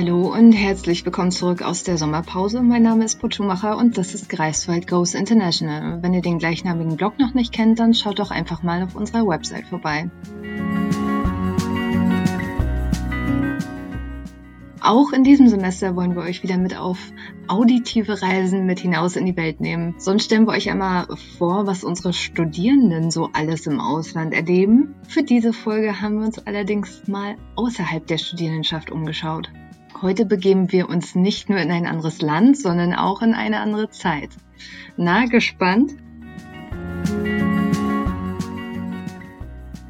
[0.00, 2.62] Hallo und herzlich willkommen zurück aus der Sommerpause.
[2.62, 6.00] Mein Name ist Putschumacher und das ist Greifswald Goes International.
[6.04, 9.26] Wenn ihr den gleichnamigen Blog noch nicht kennt, dann schaut doch einfach mal auf unserer
[9.26, 10.08] Website vorbei.
[14.80, 17.00] Auch in diesem Semester wollen wir euch wieder mit auf
[17.48, 19.96] auditive Reisen mit hinaus in die Welt nehmen.
[19.98, 21.08] Sonst stellen wir euch einmal
[21.38, 24.94] vor, was unsere Studierenden so alles im Ausland erleben.
[25.08, 29.50] Für diese Folge haben wir uns allerdings mal außerhalb der Studierendenschaft umgeschaut.
[30.00, 33.90] Heute begeben wir uns nicht nur in ein anderes Land, sondern auch in eine andere
[33.90, 34.30] Zeit.
[34.96, 35.92] Na, gespannt?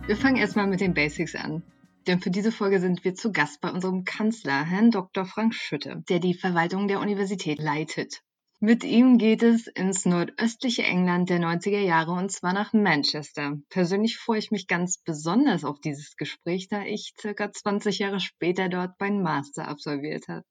[0.06, 1.62] Wir fangen erstmal mit den Basics an.
[2.06, 5.26] Denn für diese Folge sind wir zu Gast bei unserem Kanzler, Herrn Dr.
[5.26, 8.22] Frank Schütte, der die Verwaltung der Universität leitet.
[8.60, 13.56] Mit ihm geht es ins nordöstliche England der 90er Jahre und zwar nach Manchester.
[13.68, 18.68] Persönlich freue ich mich ganz besonders auf dieses Gespräch, da ich circa 20 Jahre später
[18.68, 20.42] dort meinen Master absolviert habe.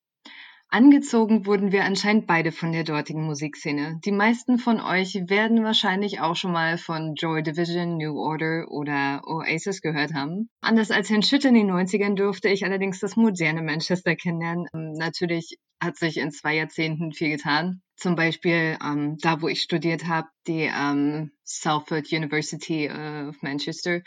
[0.69, 3.99] Angezogen wurden wir anscheinend beide von der dortigen Musikszene.
[4.05, 9.21] Die meisten von euch werden wahrscheinlich auch schon mal von Joy Division, New Order oder
[9.27, 10.49] Oasis gehört haben.
[10.61, 14.67] Anders als Herrn Schütte in den 90ern durfte ich allerdings das moderne Manchester kennenlernen.
[14.97, 17.81] Natürlich hat sich in zwei Jahrzehnten viel getan.
[17.97, 24.01] Zum Beispiel ähm, da, wo ich studiert habe, die ähm, Salford University of Manchester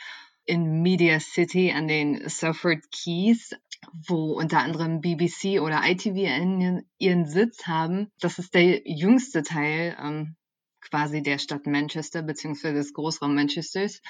[0.46, 3.50] in Media City an den Salford Keys
[3.92, 8.10] wo unter anderem BBC oder ITV ihren Sitz haben.
[8.20, 10.36] Das ist der jüngste Teil ähm,
[10.80, 14.00] quasi der Stadt Manchester beziehungsweise des Großraum Manchesters.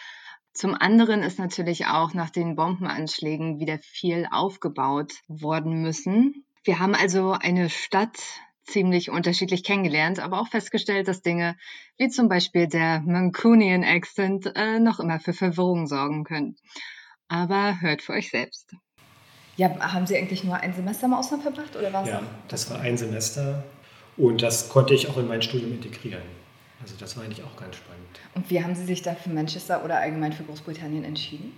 [0.53, 6.45] Zum anderen ist natürlich auch nach den Bombenanschlägen wieder viel aufgebaut worden müssen.
[6.65, 8.19] Wir haben also eine Stadt
[8.71, 11.57] ziemlich unterschiedlich kennengelernt, aber auch festgestellt, dass Dinge
[11.99, 16.57] wie zum Beispiel der Mancunian Accent äh, noch immer für Verwirrung sorgen können.
[17.29, 18.75] Aber hört für euch selbst.
[19.57, 22.09] Ja, haben Sie eigentlich nur ein Semester im Ausland verbracht oder was?
[22.09, 23.65] Ja, das war ein Semester
[24.17, 26.23] und das konnte ich auch in mein Studium integrieren.
[26.81, 28.01] Also das war eigentlich auch ganz spannend.
[28.35, 31.53] Und wie haben Sie sich da für Manchester oder allgemein für Großbritannien entschieden?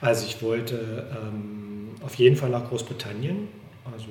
[0.00, 3.48] Also ich wollte ähm, auf jeden Fall nach Großbritannien.
[3.92, 4.08] Also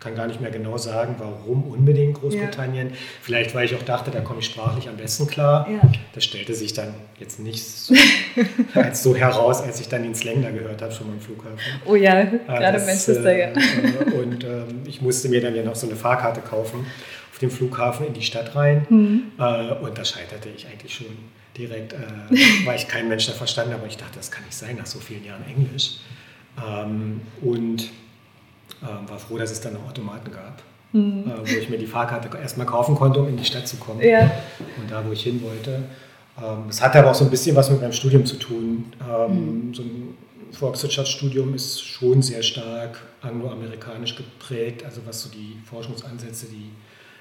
[0.00, 2.90] kann gar nicht mehr genau sagen, warum unbedingt Großbritannien.
[2.90, 2.96] Ja.
[3.20, 5.68] Vielleicht, weil ich auch dachte, da komme ich sprachlich am besten klar.
[5.70, 5.80] Ja.
[6.14, 7.94] Das stellte sich dann jetzt nicht so,
[8.74, 11.58] als so heraus, als ich dann den Slang da gehört habe, schon mal im Flughafen.
[11.84, 13.48] Oh ja, äh, gerade das, Manchester, ja.
[13.48, 16.86] Äh, und äh, ich musste mir dann ja noch so eine Fahrkarte kaufen
[17.30, 18.86] auf dem Flughafen in die Stadt rein.
[18.88, 19.22] Mhm.
[19.38, 21.06] Äh, und da scheiterte ich eigentlich schon
[21.58, 21.96] direkt, äh,
[22.64, 23.86] weil ich kein Mensch da verstanden habe.
[23.86, 25.98] Ich dachte, das kann nicht sein nach so vielen Jahren Englisch.
[26.66, 27.90] Ähm, und
[28.82, 31.24] ähm, war froh, dass es dann noch Automaten gab, mhm.
[31.26, 34.00] äh, wo ich mir die Fahrkarte erstmal kaufen konnte, um in die Stadt zu kommen.
[34.00, 34.30] Ja.
[34.80, 35.82] Und da, wo ich hin wollte.
[36.38, 38.92] Ähm, es hatte aber auch so ein bisschen was mit meinem Studium zu tun.
[39.08, 39.74] Ähm, mhm.
[39.74, 40.14] So ein
[40.52, 46.70] Volkswirtschaftsstudium ist schon sehr stark angloamerikanisch geprägt, also was so die Forschungsansätze, die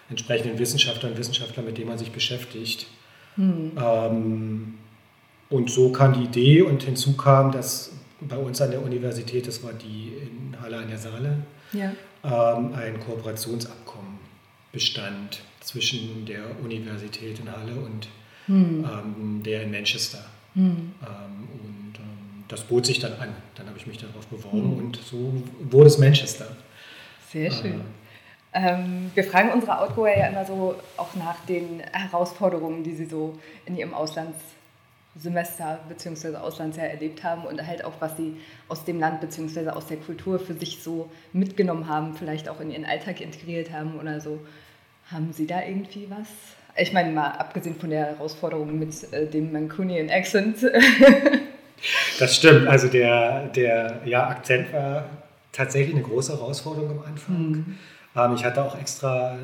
[0.09, 2.87] entsprechenden Wissenschaftler und Wissenschaftler, mit denen man sich beschäftigt.
[3.35, 3.71] Mhm.
[3.77, 4.73] Ähm,
[5.49, 9.63] und so kam die Idee und hinzu kam, dass bei uns an der Universität, das
[9.63, 11.37] war die in Halle an der Saale,
[11.73, 11.91] ja.
[12.23, 14.19] ähm, ein Kooperationsabkommen
[14.71, 18.07] bestand zwischen der Universität in Halle und
[18.45, 18.85] hm.
[18.85, 20.23] ähm, der in Manchester.
[20.53, 20.93] Hm.
[21.01, 23.29] Ähm, und ähm, das bot sich dann an.
[23.55, 24.77] Dann habe ich mich darauf beworben hm.
[24.77, 25.33] und so
[25.69, 26.47] wurde es Manchester.
[27.31, 27.81] Sehr schön.
[28.51, 28.77] Äh,
[29.13, 33.77] wir fragen unsere Outgoer ja immer so auch nach den Herausforderungen, die sie so in
[33.77, 34.37] ihrem Auslands
[35.19, 36.37] Semester bzw.
[36.37, 38.37] Auslandsjahr erlebt haben und halt auch, was sie
[38.67, 39.69] aus dem Land bzw.
[39.69, 43.99] aus der Kultur für sich so mitgenommen haben, vielleicht auch in ihren Alltag integriert haben
[43.99, 44.39] oder so.
[45.11, 46.27] Haben Sie da irgendwie was?
[46.77, 50.57] Ich meine, mal abgesehen von der Herausforderung mit äh, dem Mancunian Accent.
[52.19, 52.67] das stimmt.
[52.67, 55.05] Also der, der ja, Akzent war
[55.51, 57.35] tatsächlich eine große Herausforderung am Anfang.
[57.35, 57.77] Mhm.
[58.15, 59.39] Ähm, ich hatte auch extra äh,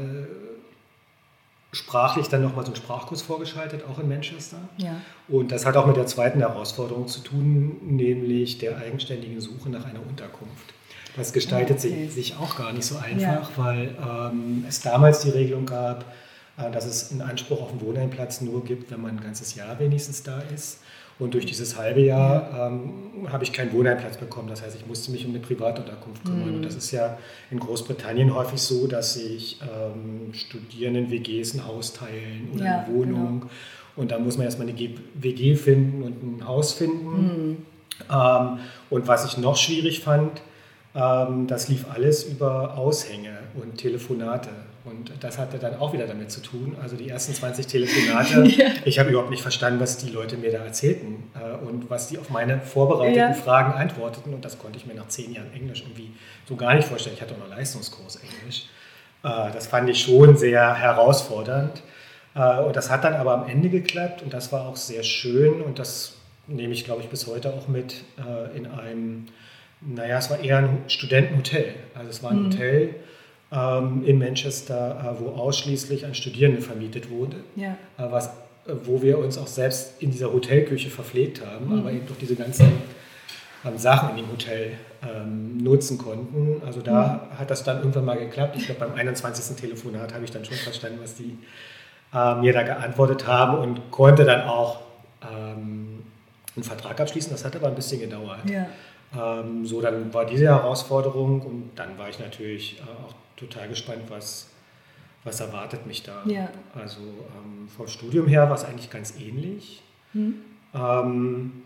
[1.75, 4.57] sprachlich dann nochmal so einen Sprachkurs vorgeschaltet, auch in Manchester.
[4.77, 5.01] Ja.
[5.27, 9.85] Und das hat auch mit der zweiten Herausforderung zu tun, nämlich der eigenständigen Suche nach
[9.85, 10.73] einer Unterkunft.
[11.17, 12.07] Das gestaltet okay.
[12.07, 13.57] sich, sich, auch gar nicht so einfach, ja.
[13.57, 16.05] weil ähm, es damals die Regelung gab,
[16.57, 19.77] äh, dass es einen Anspruch auf einen Wohneinplatz nur gibt, wenn man ein ganzes Jahr
[19.79, 20.79] wenigstens da ist.
[21.17, 24.49] Und durch dieses halbe Jahr ähm, habe ich keinen Wohneinplatz bekommen.
[24.49, 26.49] Das heißt, ich musste mich um eine Privatunterkunft kümmern.
[26.49, 26.55] Mhm.
[26.57, 27.17] Und das ist ja
[27.51, 32.93] in Großbritannien häufig so, dass sich ähm, Studierenden WGs ein Haus teilen oder ja, eine
[32.93, 33.39] Wohnung.
[33.41, 33.51] Genau.
[33.95, 34.77] Und da muss man erstmal eine
[35.13, 37.07] WG finden und ein Haus finden.
[37.07, 37.57] Mhm.
[38.11, 38.59] Ähm,
[38.89, 40.41] und was ich noch schwierig fand,
[40.95, 44.49] das lief alles über Aushänge und Telefonate.
[44.85, 46.77] Und das hatte dann auch wieder damit zu tun.
[46.81, 48.67] Also die ersten 20 Telefonate, ja.
[48.85, 52.19] ich habe überhaupt nicht verstanden, was die Leute mir da erzählten äh, und was die
[52.19, 53.33] auf meine vorbereiteten ja.
[53.33, 54.33] Fragen antworteten.
[54.33, 56.11] Und das konnte ich mir nach zehn Jahren Englisch irgendwie
[56.47, 57.15] so gar nicht vorstellen.
[57.15, 58.67] Ich hatte auch noch Leistungskurs Englisch.
[59.23, 61.81] Äh, das fand ich schon sehr herausfordernd.
[62.35, 65.63] Äh, und das hat dann aber am Ende geklappt und das war auch sehr schön.
[65.63, 68.03] Und das nehme ich, glaube ich, bis heute auch mit
[68.55, 69.25] in einem,
[69.81, 71.75] naja, es war eher ein Studentenhotel.
[71.93, 72.45] Also es war ein mhm.
[72.45, 72.95] Hotel
[73.51, 77.77] ähm, in Manchester, äh, wo ausschließlich an Studierende vermietet wurde, ja.
[77.97, 81.79] äh, was, äh, wo wir uns auch selbst in dieser Hotelküche verpflegt haben, mhm.
[81.79, 82.71] aber eben durch diese ganzen
[83.65, 84.73] ähm, Sachen in dem Hotel
[85.03, 86.61] ähm, nutzen konnten.
[86.65, 87.39] Also da mhm.
[87.39, 88.55] hat das dann irgendwann mal geklappt.
[88.57, 89.55] Ich glaube, beim 21.
[89.55, 91.37] Telefonat habe ich dann schon verstanden, was die
[92.13, 94.81] äh, mir da geantwortet haben und konnte dann auch
[95.21, 96.03] ähm,
[96.55, 97.31] einen Vertrag abschließen.
[97.31, 98.49] Das hat aber ein bisschen gedauert.
[98.49, 98.67] Ja.
[99.17, 104.03] Ähm, so, dann war diese Herausforderung und dann war ich natürlich äh, auch total gespannt,
[104.09, 104.49] was,
[105.23, 106.23] was erwartet mich da.
[106.25, 106.49] Ja.
[106.73, 109.81] Also ähm, vom Studium her war es eigentlich ganz ähnlich.
[110.13, 110.35] Hm.
[110.73, 111.63] Ähm,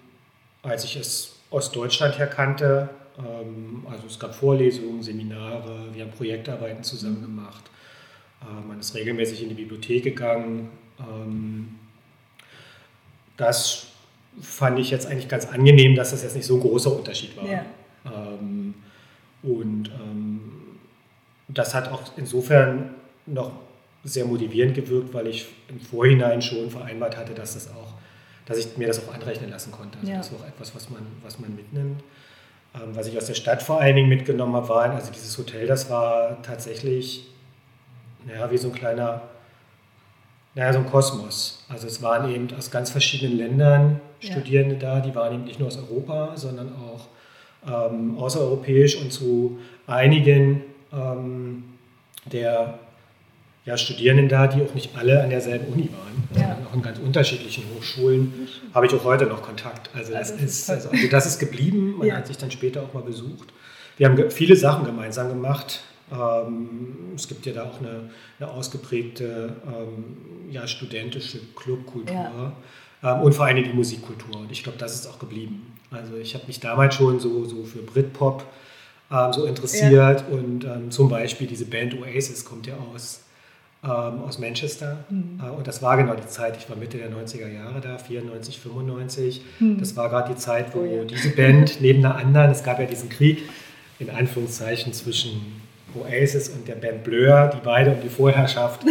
[0.62, 6.12] als ich es aus Deutschland her kannte, ähm, also es gab Vorlesungen, Seminare, wir haben
[6.12, 7.36] Projektarbeiten zusammen hm.
[7.36, 7.64] gemacht.
[8.42, 10.70] Äh, man ist regelmäßig in die Bibliothek gegangen.
[11.00, 11.76] Ähm,
[13.38, 13.89] das
[14.42, 17.46] fand ich jetzt eigentlich ganz angenehm, dass das jetzt nicht so ein großer Unterschied war.
[17.46, 17.66] Ja.
[18.06, 18.74] Ähm,
[19.44, 20.42] und ähm,
[21.48, 22.96] das hat auch insofern
[23.26, 23.52] noch
[24.04, 27.94] sehr motivierend gewirkt, weil ich im Vorhinein schon vereinbart hatte, dass, das auch,
[28.46, 29.98] dass ich mir das auch anrechnen lassen konnte.
[30.00, 30.18] Also ja.
[30.18, 32.02] das war auch etwas, was man, was man mitnimmt.
[32.76, 35.68] Ähm, was ich aus der Stadt vor allen Dingen mitgenommen habe, war, also dieses Hotel,
[35.68, 37.30] das war tatsächlich
[38.26, 39.22] naja, wie so ein kleiner,
[40.56, 41.66] naja, so ein Kosmos.
[41.70, 45.68] Also es waren eben aus ganz verschiedenen Ländern Studierende da, die waren eben nicht nur
[45.68, 47.08] aus Europa, sondern auch
[47.68, 50.62] ähm, außereuropäisch und zu einigen
[50.94, 51.64] ähm,
[52.32, 52.80] der
[53.66, 56.48] ja, Studierenden da, die auch nicht alle an derselben Uni waren, ja.
[56.48, 59.90] sondern auch in ganz unterschiedlichen Hochschulen, habe ich auch heute noch Kontakt.
[59.94, 62.16] Also das, das ist, also, also, das ist geblieben, man ja.
[62.16, 63.50] hat sich dann später auch mal besucht.
[63.98, 65.82] Wir haben viele Sachen gemeinsam gemacht.
[66.12, 72.54] Ähm, es gibt ja da auch eine, eine ausgeprägte ähm, ja, studentische Clubkultur
[73.02, 74.42] und vor allem die Musikkultur.
[74.42, 75.74] Und ich glaube, das ist auch geblieben.
[75.92, 78.46] Also ich habe mich damals schon so, so für Britpop
[79.12, 80.38] ähm, so interessiert ja.
[80.38, 83.22] und ähm, zum Beispiel diese Band Oasis kommt ja aus,
[83.84, 83.90] ähm,
[84.24, 85.42] aus Manchester mhm.
[85.44, 88.60] äh, und das war genau die Zeit, ich war Mitte der 90er Jahre da, 94,
[88.60, 89.42] 95.
[89.60, 89.80] Mhm.
[89.80, 92.86] Das war gerade die Zeit, wo oh, diese Band neben einer anderen, es gab ja
[92.86, 93.50] diesen Krieg
[93.98, 95.62] in Anführungszeichen zwischen
[95.96, 98.82] Oasis und der Band Blur, die beide um die Vorherrschaft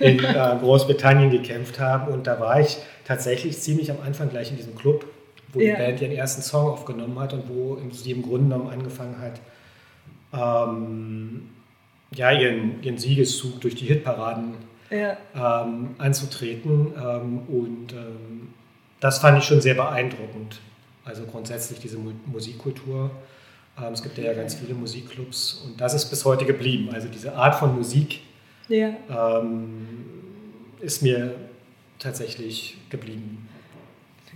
[0.00, 2.12] in äh, Großbritannien gekämpft haben.
[2.12, 5.06] Und da war ich tatsächlich ziemlich am Anfang gleich in diesem Club,
[5.52, 5.74] wo ja.
[5.74, 9.40] die Band ihren ersten Song aufgenommen hat und wo sie im Grunde genommen angefangen hat,
[10.34, 11.50] ähm,
[12.14, 14.54] ja, ihren, ihren Siegeszug durch die Hitparaden
[14.90, 15.16] ja.
[15.34, 16.92] ähm, anzutreten.
[16.96, 18.48] Ähm, und ähm,
[19.00, 20.60] das fand ich schon sehr beeindruckend.
[21.04, 23.10] Also grundsätzlich diese Musikkultur.
[23.78, 26.90] Ähm, es gibt ja ganz viele Musikclubs und das ist bis heute geblieben.
[26.92, 28.20] Also diese Art von Musik
[28.68, 28.94] ja.
[29.08, 29.86] ähm,
[30.80, 31.34] ist mir
[31.98, 33.48] tatsächlich geblieben.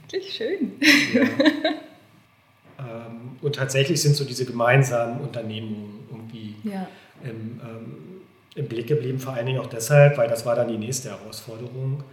[0.08, 0.72] Wirklich schön.
[1.12, 1.22] Ja.
[2.78, 6.88] ähm, und tatsächlich sind so diese gemeinsamen Unternehmungen irgendwie ja.
[7.24, 7.96] im, ähm,
[8.54, 12.04] im Blick geblieben, vor allen Dingen auch deshalb, weil das war dann die nächste Herausforderung.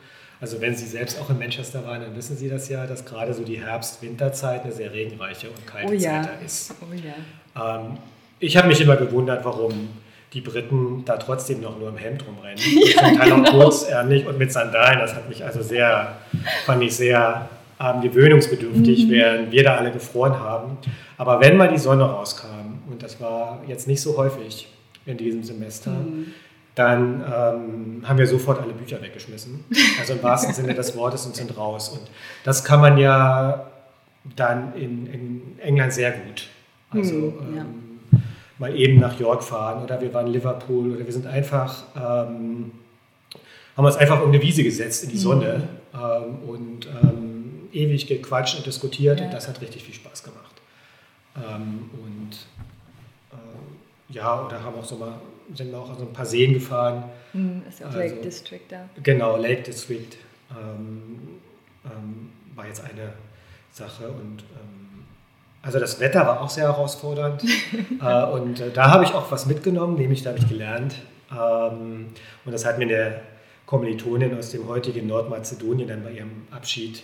[0.43, 3.33] Also wenn Sie selbst auch in Manchester waren, dann wissen Sie das ja, dass gerade
[3.33, 6.21] so die Herbst-Winterzeit eine sehr regenreiche und kalte oh ja.
[6.21, 6.75] Zeit da ist.
[6.81, 7.77] Oh ja.
[7.77, 7.97] Ähm,
[8.41, 9.87] ich habe mich immer gewundert, warum
[10.33, 12.59] die Briten da trotzdem noch nur im Hemd rumrennen.
[12.61, 13.47] Ja, zum Teil genau.
[13.47, 14.99] auch kurzärmlich und mit Sandalen.
[14.99, 16.17] Das hat mich also sehr,
[16.65, 17.47] fand ich sehr
[17.79, 19.11] ähm, gewöhnungsbedürftig, mhm.
[19.11, 20.77] während wir da alle gefroren haben.
[21.17, 24.67] Aber wenn mal die Sonne rauskam, und das war jetzt nicht so häufig
[25.05, 26.33] in diesem Semester, mhm
[26.75, 29.63] dann ähm, haben wir sofort alle Bücher weggeschmissen.
[29.99, 31.89] Also im wahrsten Sinne des Wortes und sind raus.
[31.89, 32.01] Und
[32.43, 33.67] das kann man ja
[34.35, 36.47] dann in, in England sehr gut.
[36.89, 37.61] Also hm, ja.
[37.61, 37.99] ähm,
[38.57, 42.71] mal eben nach York fahren oder wir waren in Liverpool oder wir sind einfach, ähm,
[43.75, 45.21] haben uns einfach um eine Wiese gesetzt in die hm.
[45.21, 46.49] Sonne mhm.
[46.49, 49.25] und ähm, ewig gequatscht und diskutiert ja.
[49.25, 50.55] und das hat richtig viel Spaß gemacht.
[51.35, 52.37] Ähm, und
[53.31, 55.15] äh, ja, oder haben auch so mal
[55.53, 57.03] sind wir auch also ein paar Seen gefahren.
[57.33, 58.89] Mm, ist ja auch also, Lake District da.
[59.01, 60.17] Genau, Lake District
[60.51, 61.39] ähm,
[61.85, 63.13] ähm, war jetzt eine
[63.71, 65.05] Sache und ähm,
[65.61, 67.43] also das Wetter war auch sehr herausfordernd
[68.01, 70.95] äh, und äh, da habe ich auch was mitgenommen, nämlich da habe ich gelernt
[71.31, 72.07] ähm,
[72.45, 73.21] und das hat mir eine
[73.65, 77.03] Kommilitonin aus dem heutigen Nordmazedonien dann bei ihrem Abschied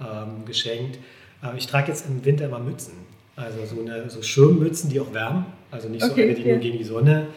[0.00, 0.98] ähm, geschenkt.
[1.42, 2.94] Äh, ich trage jetzt im Winter immer Mützen.
[3.36, 5.46] Also so, eine, so Schirmmützen, die auch wärmen.
[5.70, 6.52] Also nicht so okay, eine, die ja.
[6.52, 7.28] nur gegen die Sonne.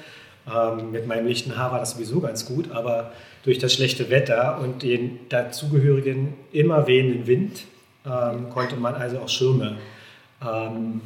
[0.51, 3.11] Ähm, mit meinem lichten Haar war das sowieso ganz gut, aber
[3.43, 7.61] durch das schlechte Wetter und den dazugehörigen immer wehenden Wind
[8.05, 9.77] ähm, konnte man also auch Schirme
[10.45, 11.01] ähm,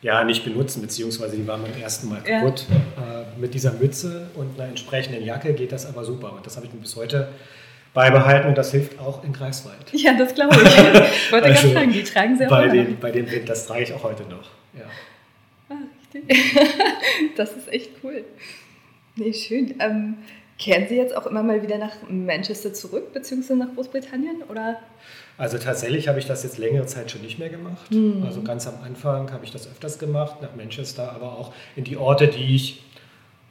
[0.00, 2.66] ja, nicht benutzen, beziehungsweise die waren beim ersten Mal kaputt.
[2.68, 3.22] Ja.
[3.22, 6.66] Äh, mit dieser Mütze und einer entsprechenden Jacke geht das aber super und das habe
[6.66, 7.28] ich mir bis heute
[7.94, 9.78] beibehalten und das hilft auch in Greifswald.
[9.92, 10.62] Ja, das glaube ich.
[10.62, 10.76] Ich
[11.32, 13.82] wollte also, gerade fragen, die tragen sie auch bei, den, bei dem Wind, das trage
[13.82, 14.50] ich auch heute noch.
[14.74, 14.84] Ja.
[17.36, 18.24] Das ist echt cool.
[19.16, 19.74] Nee, schön.
[19.80, 20.16] Ähm,
[20.58, 24.42] kehren Sie jetzt auch immer mal wieder nach Manchester zurück, beziehungsweise nach Großbritannien?
[24.48, 24.78] Oder?
[25.36, 27.90] Also tatsächlich habe ich das jetzt längere Zeit schon nicht mehr gemacht.
[27.90, 28.22] Mhm.
[28.24, 31.96] Also ganz am Anfang habe ich das öfters gemacht, nach Manchester, aber auch in die
[31.96, 32.84] Orte, die ich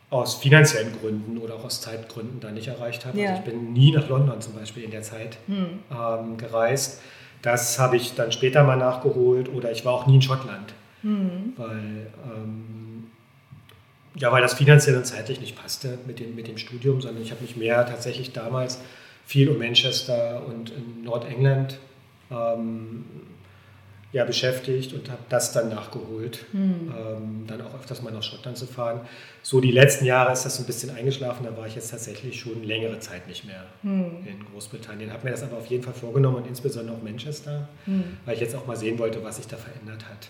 [0.09, 3.17] aus finanziellen Gründen oder auch aus Zeitgründen da nicht erreicht habe.
[3.17, 3.29] Also ja.
[3.31, 5.79] Also ich bin nie nach London zum Beispiel in der Zeit mhm.
[5.91, 7.01] ähm, gereist.
[7.41, 10.73] Das habe ich dann später mal nachgeholt oder ich war auch nie in Schottland,
[11.03, 11.53] mhm.
[11.57, 13.03] weil ähm,
[14.15, 17.31] ja, weil das finanziell und zeitlich nicht passte mit dem, mit dem Studium, sondern ich
[17.31, 18.79] habe mich mehr tatsächlich damals
[19.25, 21.79] viel um Manchester und in Nordengland
[22.29, 23.05] ähm,
[24.11, 26.93] ja, beschäftigt und habe das dann nachgeholt, mhm.
[26.95, 29.01] ähm, dann auch öfters mal nach Schottland zu fahren.
[29.41, 32.63] So die letzten Jahre ist das ein bisschen eingeschlafen, da war ich jetzt tatsächlich schon
[32.63, 34.27] längere Zeit nicht mehr mhm.
[34.27, 35.11] in Großbritannien.
[35.11, 38.17] Habe mir das aber auf jeden Fall vorgenommen und insbesondere auch Manchester, mhm.
[38.25, 40.29] weil ich jetzt auch mal sehen wollte, was sich da verändert hat.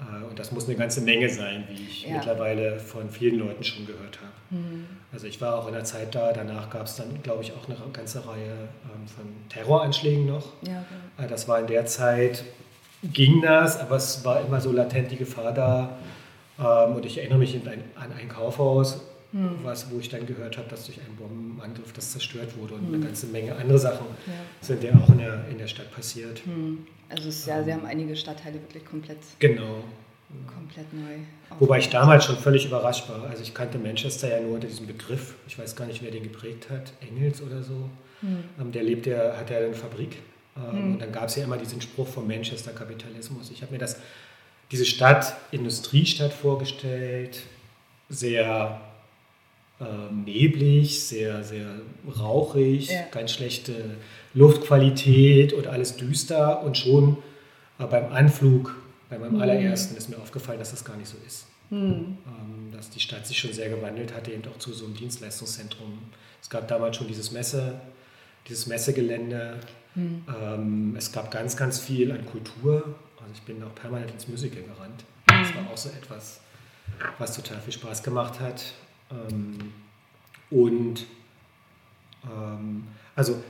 [0.00, 2.14] Äh, und das muss eine ganze Menge sein, wie ich ja.
[2.14, 4.32] mittlerweile von vielen Leuten schon gehört habe.
[4.50, 4.86] Mhm.
[5.12, 7.68] Also ich war auch in der Zeit da, danach gab es dann, glaube ich, auch
[7.68, 10.52] eine ganze Reihe ähm, von Terroranschlägen noch.
[10.62, 10.84] Ja,
[11.16, 11.24] okay.
[11.24, 12.44] Äh, das war in der Zeit,
[13.02, 15.96] ging das, aber es war immer so latent die Gefahr da.
[16.58, 19.00] Ähm, und ich erinnere mich an ein Kaufhaus,
[19.32, 19.58] mhm.
[19.62, 22.74] was, wo ich dann gehört habe, dass durch einen Bombenangriff das zerstört wurde.
[22.74, 22.94] Und mhm.
[22.94, 24.32] eine ganze Menge andere Sachen ja.
[24.60, 26.46] sind ja auch in der, in der Stadt passiert.
[26.46, 26.86] Mhm.
[27.08, 29.84] Also es, ja, sie haben einige Stadtteile wirklich komplett, genau.
[30.52, 31.18] komplett neu.
[31.60, 33.28] Wobei ich damals schon völlig überrascht war.
[33.30, 35.34] Also ich kannte Manchester ja nur unter diesem Begriff.
[35.46, 36.92] Ich weiß gar nicht, wer den geprägt hat.
[37.00, 37.88] Engels oder so.
[38.22, 38.72] Mhm.
[38.72, 40.16] der lebt ja, hat ja eine Fabrik.
[40.56, 40.94] Mhm.
[40.94, 43.50] Und dann gab es ja immer diesen Spruch vom Manchester-Kapitalismus.
[43.50, 44.00] Ich habe mir das,
[44.72, 47.42] diese Stadt, Industriestadt vorgestellt,
[48.08, 48.80] sehr
[49.80, 51.66] äh, neblig, sehr, sehr
[52.18, 53.02] rauchig, ja.
[53.10, 53.96] ganz schlechte
[54.32, 57.18] Luftqualität und alles düster und schon
[57.78, 58.74] äh, beim Anflug,
[59.10, 59.42] bei meinem mhm.
[59.42, 61.46] allerersten, ist mir aufgefallen, dass das gar nicht so ist.
[61.70, 61.78] Mhm.
[62.26, 65.98] Ähm, dass die Stadt sich schon sehr gewandelt hatte, eben auch zu so einem Dienstleistungszentrum.
[66.40, 67.80] Es gab damals schon dieses Messe,
[68.48, 69.58] dieses Messegelände.
[69.94, 70.24] Mhm.
[70.40, 72.94] Ähm, es gab ganz, ganz viel an Kultur.
[73.18, 75.04] Also ich bin auch permanent ins Musical gerannt.
[75.26, 76.40] Das war auch so etwas,
[77.18, 78.72] was total viel Spaß gemacht hat.
[79.10, 79.72] Ähm,
[80.50, 81.06] und
[82.24, 83.42] ähm, also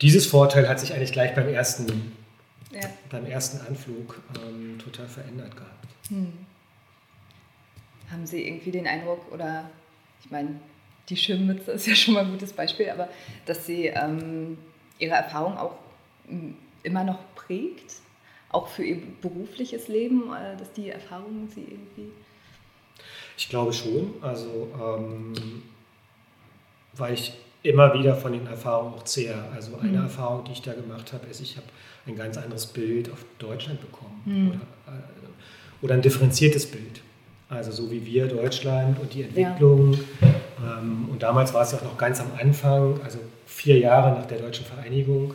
[0.00, 2.12] dieses Vorteil hat sich eigentlich gleich beim ersten,
[2.72, 2.80] ja.
[3.10, 5.86] beim ersten Anflug ähm, total verändert gehabt.
[6.08, 6.32] Hm.
[8.10, 9.70] Haben Sie irgendwie den Eindruck, oder
[10.22, 10.60] ich meine,
[11.08, 13.08] die Schirmmütze ist ja schon mal ein gutes Beispiel, aber
[13.46, 14.58] dass Sie ähm,
[14.98, 15.76] Ihre Erfahrung auch
[16.26, 17.94] hm, immer noch prägt,
[18.50, 22.12] auch für Ihr berufliches Leben, äh, dass die Erfahrungen Sie irgendwie.
[23.36, 24.14] Ich glaube schon.
[24.20, 25.32] Also, ähm,
[26.94, 29.44] weil ich immer wieder von den Erfahrungen auch zehre.
[29.54, 30.04] Also eine mhm.
[30.04, 31.66] Erfahrung, die ich da gemacht habe, ist, ich habe
[32.06, 34.48] ein ganz anderes Bild auf Deutschland bekommen mhm.
[34.48, 37.00] oder, äh, oder, ein differenziertes Bild.
[37.48, 39.94] Also so wie wir Deutschland und die Entwicklung.
[40.20, 40.78] Ja.
[40.78, 44.26] Ähm, und damals war es ja auch noch ganz am Anfang, also vier Jahre nach
[44.26, 45.34] der deutschen Vereinigung.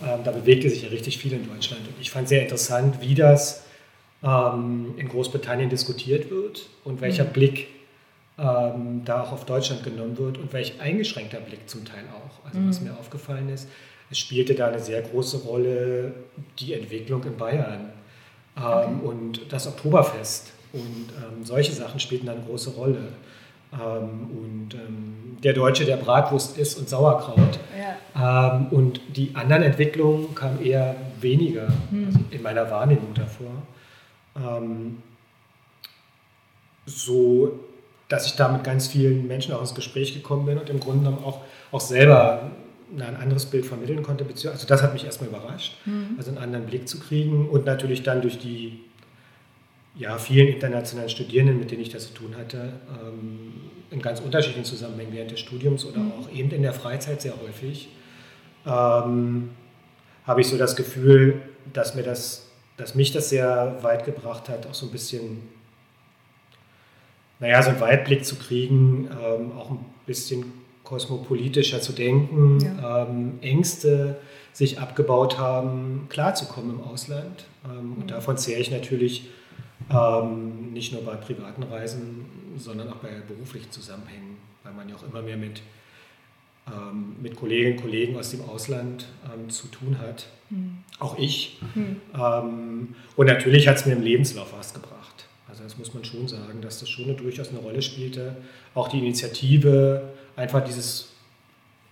[0.00, 1.82] Ähm, da bewegte sich ja richtig viel in Deutschland.
[1.86, 3.64] Und ich fand sehr interessant, wie das
[4.22, 7.30] ähm, in Großbritannien diskutiert wird und welcher mhm.
[7.30, 7.68] Blick
[8.38, 12.44] ähm, da auch auf Deutschland genommen wird und welch eingeschränkter Blick zum Teil auch.
[12.46, 12.68] Also mhm.
[12.68, 13.68] was mir aufgefallen ist,
[14.10, 16.14] es spielte da eine sehr große Rolle
[16.58, 17.90] die Entwicklung in Bayern
[18.56, 18.88] ähm, okay.
[19.04, 23.08] und das Oktoberfest und ähm, solche Sachen spielten da eine große Rolle.
[23.72, 27.58] Ähm, und ähm, der Deutsche, der Bratwurst isst und Sauerkraut.
[28.16, 28.56] Ja.
[28.56, 32.06] Ähm, und die anderen Entwicklungen kamen eher weniger mhm.
[32.06, 33.50] also in meiner Wahrnehmung davor.
[36.86, 37.58] So
[38.08, 41.04] dass ich da mit ganz vielen Menschen auch ins Gespräch gekommen bin und im Grunde
[41.04, 42.50] genommen auch, auch selber
[42.96, 44.24] ein anderes Bild vermitteln konnte.
[44.24, 46.14] Also das hat mich erstmal überrascht, mhm.
[46.16, 48.80] also einen anderen Blick zu kriegen und natürlich dann durch die
[49.94, 53.52] ja, vielen internationalen Studierenden, mit denen ich das zu tun hatte, ähm,
[53.90, 56.12] in ganz unterschiedlichen Zusammenhängen während des Studiums oder mhm.
[56.12, 57.88] auch eben in der Freizeit sehr häufig,
[58.64, 59.50] ähm,
[60.24, 61.42] habe ich so das Gefühl,
[61.72, 62.47] dass mir das,
[62.78, 65.42] dass mich das sehr weit gebracht hat, auch so ein bisschen
[67.40, 70.52] naja, so einen Weitblick zu kriegen, ähm, auch ein bisschen
[70.84, 73.02] kosmopolitischer zu denken, ja.
[73.04, 74.16] ähm, Ängste
[74.52, 77.44] sich abgebaut haben, klarzukommen im Ausland.
[77.64, 78.08] Ähm, und mhm.
[78.08, 79.28] davon zehre ich natürlich
[79.90, 82.24] ähm, nicht nur bei privaten Reisen,
[82.56, 85.62] sondern auch bei beruflichen Zusammenhängen, weil man ja auch immer mehr mit,
[86.70, 90.26] ähm, mit Kolleginnen und Kollegen aus dem Ausland ähm, zu tun hat.
[90.50, 90.78] Mhm.
[90.98, 91.58] Auch ich.
[91.74, 92.94] Mhm.
[93.16, 95.26] Und natürlich hat es mir im Lebenslauf was gebracht.
[95.48, 98.36] Also das muss man schon sagen, dass das schon eine, durchaus eine Rolle spielte.
[98.74, 100.02] Auch die Initiative,
[100.36, 101.12] einfach dieses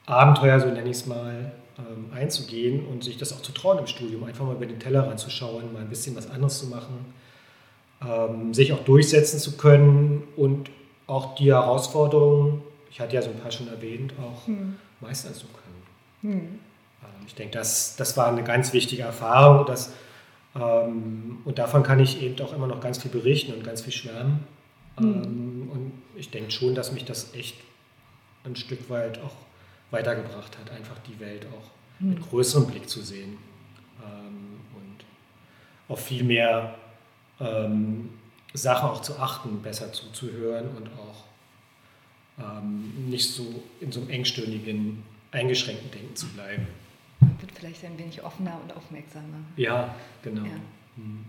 [0.07, 3.87] Abenteuer, so nenne ich es mal, ähm, einzugehen und sich das auch zu trauen im
[3.87, 7.05] Studium, einfach mal über den Teller ranzuschauen, mal ein bisschen was anderes zu machen,
[8.07, 10.71] ähm, sich auch durchsetzen zu können und
[11.07, 14.77] auch die Herausforderungen, ich hatte ja so ein paar schon erwähnt, auch hm.
[15.01, 16.33] meistern zu können.
[16.35, 16.41] Hm.
[16.41, 19.93] Ähm, ich denke, das, das war eine ganz wichtige Erfahrung dass,
[20.55, 23.93] ähm, und davon kann ich eben auch immer noch ganz viel berichten und ganz viel
[23.93, 24.47] schwärmen.
[24.99, 25.23] Hm.
[25.23, 27.57] Ähm, und ich denke schon, dass mich das echt
[28.45, 29.35] ein Stück weit auch
[29.91, 32.11] weitergebracht hat, einfach die Welt auch hm.
[32.11, 33.39] mit größerem Blick zu sehen
[34.03, 35.05] ähm, und
[35.89, 36.75] auf viel mehr
[37.41, 38.11] ähm,
[38.55, 41.25] Sachen auch zu achten, besser zuzuhören und auch
[42.39, 46.67] ähm, nicht so in so einem engstirnigen, eingeschränkten Denken zu bleiben.
[47.21, 49.39] Wird vielleicht ein wenig offener und aufmerksamer.
[49.57, 50.45] Ja, genau.
[50.45, 50.53] Ja.
[50.97, 51.25] Hm.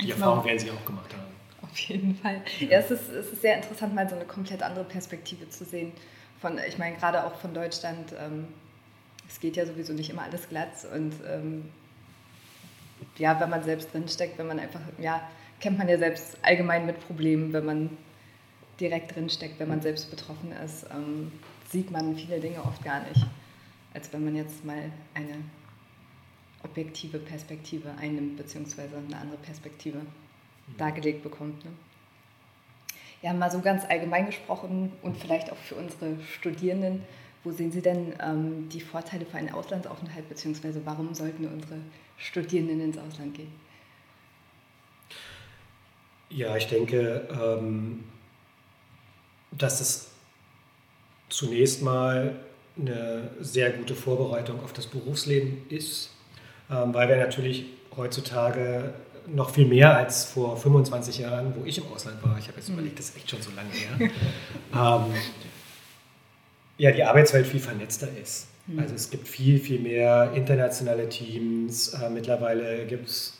[0.00, 1.30] Die Erfahrung werden Sie auch gemacht haben.
[1.62, 2.42] Auf jeden Fall.
[2.58, 5.92] Ja, es, ist, es ist sehr interessant, mal so eine komplett andere Perspektive zu sehen
[6.40, 8.48] von, ich meine, gerade auch von Deutschland, ähm,
[9.28, 11.70] es geht ja sowieso nicht immer alles glatt und ähm,
[13.18, 15.20] ja, wenn man selbst drinsteckt, wenn man einfach, ja,
[15.60, 17.90] kennt man ja selbst allgemein mit Problemen, wenn man
[18.80, 21.32] direkt drinsteckt, wenn man selbst betroffen ist, ähm,
[21.68, 23.26] sieht man viele Dinge oft gar nicht,
[23.94, 25.36] als wenn man jetzt mal eine
[26.62, 30.76] objektive Perspektive einnimmt, beziehungsweise eine andere Perspektive mhm.
[30.78, 31.64] dargelegt bekommt.
[31.64, 31.70] Ne?
[33.22, 37.02] Ja, mal so ganz allgemein gesprochen und vielleicht auch für unsere Studierenden,
[37.44, 41.76] wo sehen Sie denn ähm, die Vorteile für einen Auslandsaufenthalt, beziehungsweise warum sollten unsere
[42.16, 43.52] Studierenden ins Ausland gehen?
[46.30, 48.04] Ja, ich denke, ähm,
[49.52, 50.08] dass es
[51.28, 52.36] zunächst mal
[52.78, 56.10] eine sehr gute Vorbereitung auf das Berufsleben ist,
[56.70, 57.66] ähm, weil wir natürlich
[57.96, 58.94] heutzutage
[59.26, 62.38] noch viel mehr als vor 25 Jahren, wo ich im Ausland war.
[62.38, 62.74] Ich habe jetzt mhm.
[62.74, 64.10] überlegt, das ist echt schon so lange her.
[64.74, 65.14] ähm,
[66.78, 68.48] ja, die Arbeitswelt viel vernetzter ist.
[68.66, 68.78] Mhm.
[68.78, 71.88] Also es gibt viel, viel mehr internationale Teams.
[71.94, 73.38] Äh, mittlerweile gibt es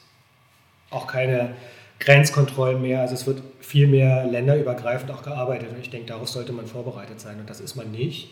[0.90, 1.54] auch keine
[2.00, 3.02] Grenzkontrollen mehr.
[3.02, 5.70] Also es wird viel mehr länderübergreifend auch gearbeitet.
[5.70, 7.38] Und ich denke, darauf sollte man vorbereitet sein.
[7.38, 8.30] Und das ist man nicht,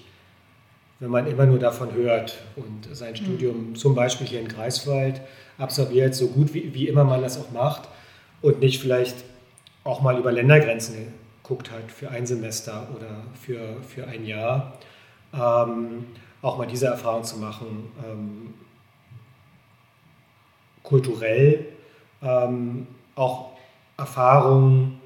[1.00, 3.16] wenn man immer nur davon hört und sein mhm.
[3.16, 5.20] Studium zum Beispiel hier in Greifswald
[5.58, 7.88] absolviert, so gut wie, wie immer man das auch macht
[8.42, 9.24] und nicht vielleicht
[9.84, 14.78] auch mal über Ländergrenzen geguckt hat für ein Semester oder für, für ein Jahr.
[15.32, 16.06] Ähm,
[16.42, 18.54] auch mal diese Erfahrung zu machen, ähm,
[20.82, 21.66] kulturell
[22.22, 23.57] ähm, auch
[23.98, 25.00] Erfahrungen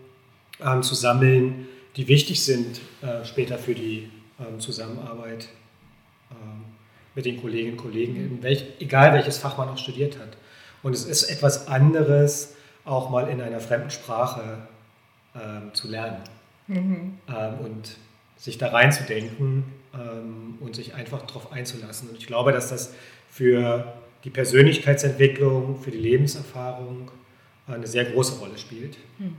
[0.61, 5.48] ähm, zu sammeln, die wichtig sind äh, später für die ähm, Zusammenarbeit
[6.31, 6.64] ähm,
[7.14, 10.37] mit den Kolleginnen und Kollegen, welch, egal welches Fach man auch studiert hat.
[10.83, 14.59] Und es ist etwas anderes, auch mal in einer fremden Sprache
[15.35, 16.22] ähm, zu lernen
[16.66, 17.18] mhm.
[17.28, 17.96] ähm, und
[18.37, 22.11] sich da reinzudenken ähm, und sich einfach darauf einzulassen.
[22.11, 22.92] Und ich glaube, dass das
[23.31, 23.92] für
[24.24, 27.11] die Persönlichkeitsentwicklung, für die Lebenserfahrung
[27.74, 28.96] eine sehr große Rolle spielt.
[29.18, 29.37] Mhm.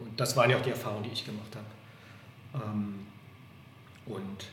[0.00, 2.64] und das waren ja auch die Erfahrungen, die ich gemacht habe.
[2.64, 2.94] Ähm,
[4.06, 4.46] und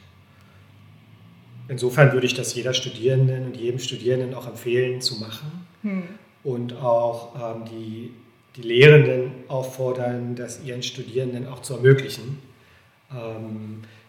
[1.67, 6.03] insofern würde ich das jeder Studierenden und jedem Studierenden auch empfehlen zu machen hm.
[6.43, 8.13] und auch ähm, die,
[8.55, 12.39] die Lehrenden auffordern, das ihren Studierenden auch zu ermöglichen.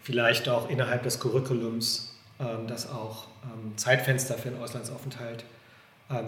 [0.01, 2.17] Vielleicht auch innerhalb des Curriculums
[2.67, 3.27] das auch
[3.75, 5.43] Zeitfenster für einen Auslandsaufenthalt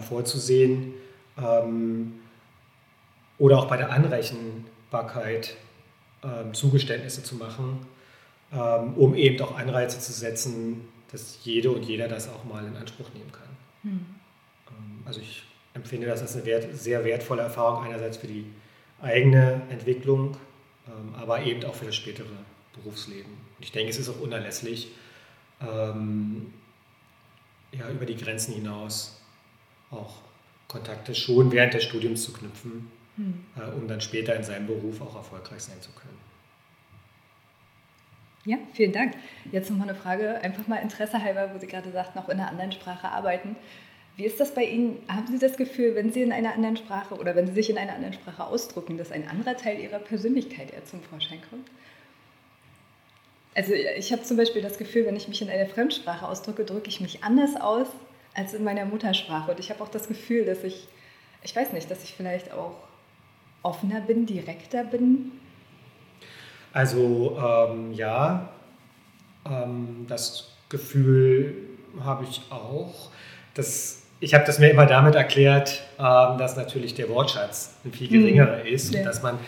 [0.00, 0.92] vorzusehen
[1.38, 2.14] ähm,
[3.38, 5.56] oder auch bei der Anrechenbarkeit
[6.52, 7.86] Zugeständnisse zu machen,
[8.96, 13.08] um eben auch Anreize zu setzen, dass jede und jeder das auch mal in Anspruch
[13.14, 13.48] nehmen kann.
[13.82, 14.06] Hm.
[15.04, 15.44] Also ich
[15.74, 18.46] empfinde das als eine wert, sehr wertvolle Erfahrung, einerseits für die
[19.00, 20.36] eigene Entwicklung,
[20.88, 22.26] ähm, aber eben auch für das spätere
[22.74, 23.30] Berufsleben.
[23.30, 24.88] Und ich denke, es ist auch unerlässlich,
[25.60, 26.52] ähm,
[27.72, 29.20] ja, über die Grenzen hinaus
[29.90, 30.22] auch
[30.66, 33.44] Kontakte schon während des Studiums zu knüpfen, hm.
[33.56, 36.18] äh, um dann später in seinem Beruf auch erfolgreich sein zu können.
[38.44, 39.14] Ja, vielen Dank.
[39.50, 42.48] Jetzt nochmal eine Frage, einfach mal Interesse halber, wo Sie gerade sagt, noch in einer
[42.48, 43.56] anderen Sprache arbeiten.
[44.16, 44.98] Wie ist das bei Ihnen?
[45.08, 47.76] Haben Sie das Gefühl, wenn Sie in einer anderen Sprache oder wenn Sie sich in
[47.76, 51.68] einer anderen Sprache ausdrücken, dass ein anderer Teil Ihrer Persönlichkeit eher zum Vorschein kommt?
[53.54, 56.88] Also ich habe zum Beispiel das Gefühl, wenn ich mich in einer Fremdsprache ausdrücke, drücke
[56.88, 57.88] ich mich anders aus,
[58.34, 59.50] als in meiner Muttersprache.
[59.50, 60.86] Und ich habe auch das Gefühl, dass ich,
[61.42, 62.76] ich weiß nicht, dass ich vielleicht auch
[63.66, 65.32] offener bin, direkter bin.
[66.72, 68.48] Also ähm, ja,
[69.44, 71.54] ähm, das Gefühl
[72.04, 73.10] habe ich auch.
[73.54, 78.08] Das, ich habe das mir immer damit erklärt, ähm, dass natürlich der Wortschatz ein viel
[78.08, 78.66] geringerer mhm.
[78.66, 79.00] ist ja.
[79.00, 79.38] und dass man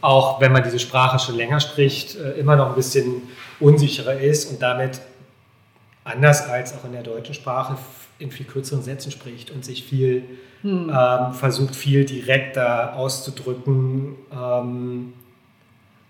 [0.00, 3.22] auch, wenn man diese Sprache schon länger spricht, äh, immer noch ein bisschen
[3.58, 5.00] unsicherer ist und damit
[6.04, 7.76] anders als auch in der deutschen Sprache
[8.18, 10.24] in viel kürzeren Sätzen spricht und sich viel
[10.62, 10.90] hm.
[10.90, 15.12] ähm, versucht, viel direkter auszudrücken, ähm,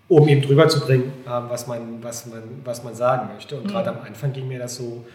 [0.07, 3.57] um eben drüber zu bringen, ähm, was, man, was, man, was man sagen möchte.
[3.57, 3.71] Und hm.
[3.71, 5.05] gerade am Anfang ging mir das so,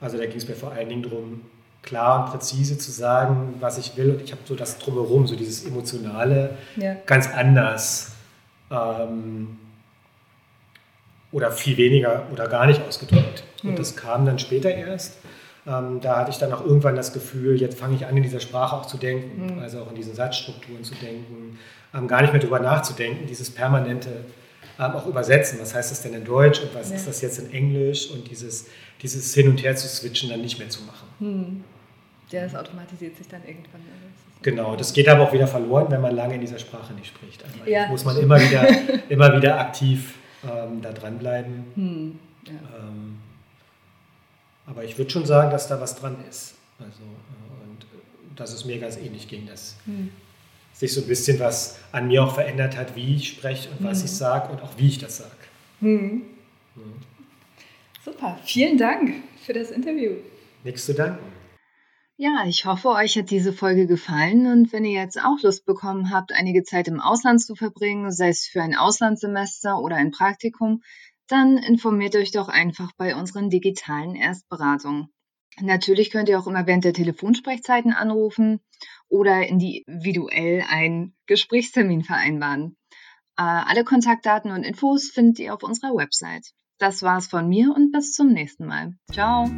[0.00, 1.42] also da ging es mir vor allen Dingen darum,
[1.82, 4.10] klar und präzise zu sagen, was ich will.
[4.10, 6.96] Und ich habe so das drumherum, so dieses Emotionale, ja.
[7.06, 8.12] ganz anders
[8.70, 9.58] ähm,
[11.30, 13.44] oder viel weniger oder gar nicht ausgedrückt.
[13.62, 13.76] Und hm.
[13.76, 15.18] das kam dann später erst.
[15.68, 18.40] Ähm, da hatte ich dann auch irgendwann das Gefühl, jetzt fange ich an, in dieser
[18.40, 19.58] Sprache auch zu denken, mhm.
[19.58, 21.58] also auch in diesen Satzstrukturen zu denken,
[21.94, 24.24] ähm, gar nicht mehr darüber nachzudenken, dieses permanente
[24.78, 25.58] ähm, auch übersetzen.
[25.60, 26.96] Was heißt das denn in Deutsch und was ja.
[26.96, 28.66] ist das jetzt in Englisch und dieses,
[29.02, 31.06] dieses Hin und Her zu switchen dann nicht mehr zu machen.
[31.18, 31.64] Mhm.
[32.30, 33.80] Ja, das automatisiert sich dann irgendwann.
[34.42, 37.44] Genau, das geht aber auch wieder verloren, wenn man lange in dieser Sprache nicht spricht.
[37.44, 37.88] Also ja.
[37.88, 38.66] muss man immer wieder,
[39.08, 41.64] immer wieder aktiv ähm, da dranbleiben.
[41.74, 42.18] Hm.
[42.46, 42.52] Ja.
[42.52, 43.18] Ähm,
[44.68, 46.54] aber ich würde schon sagen, dass da was dran ist.
[46.78, 50.10] Also, äh, und äh, dass es mir ganz ähnlich ging, dass hm.
[50.72, 53.86] sich so ein bisschen was an mir auch verändert hat, wie ich spreche und hm.
[53.86, 55.30] was ich sage und auch wie ich das sage.
[55.80, 56.22] Hm.
[58.04, 60.12] Super, vielen Dank für das Interview.
[60.64, 61.24] Nichts zu danken.
[62.20, 66.10] Ja, ich hoffe, euch hat diese Folge gefallen und wenn ihr jetzt auch Lust bekommen
[66.10, 70.82] habt, einige Zeit im Ausland zu verbringen, sei es für ein Auslandssemester oder ein Praktikum,
[71.28, 75.08] dann informiert euch doch einfach bei unseren digitalen Erstberatungen.
[75.60, 78.60] Natürlich könnt ihr auch immer während der Telefonsprechzeiten anrufen
[79.08, 82.76] oder individuell einen Gesprächstermin vereinbaren.
[83.36, 86.52] Äh, alle Kontaktdaten und Infos findet ihr auf unserer Website.
[86.78, 88.94] Das war's von mir und bis zum nächsten Mal.
[89.12, 89.48] Ciao!